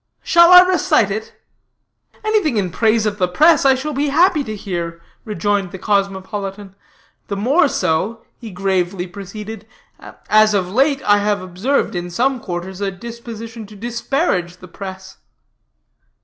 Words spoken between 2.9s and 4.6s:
of the press I shall be happy to